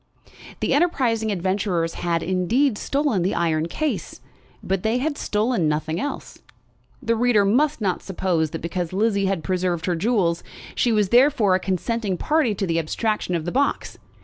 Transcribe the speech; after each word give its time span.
The 0.61 0.73
enterprising 0.73 1.31
adventurers 1.31 1.93
had, 1.93 2.23
indeed, 2.23 2.75
stolen 2.79 3.21
the 3.21 3.35
iron 3.35 3.67
case, 3.67 4.19
but 4.63 4.81
they 4.81 4.97
had 4.97 5.15
stolen 5.15 5.67
nothing 5.69 5.99
else. 5.99 6.39
The 7.03 7.15
reader 7.15 7.45
must 7.45 7.81
not 7.81 8.01
suppose 8.01 8.49
that 8.49 8.61
because 8.63 8.93
Lizzie 8.93 9.27
had 9.27 9.43
preserved 9.43 9.85
her 9.85 9.95
jewels, 9.95 10.43
she 10.73 10.91
was 10.91 11.09
therefore 11.09 11.53
a 11.53 11.59
consenting 11.59 12.17
party 12.17 12.55
to 12.55 12.65
the 12.65 12.79
abstraction 12.79 13.35
of 13.35 13.45
the 13.45 13.51
box. 13.51 13.99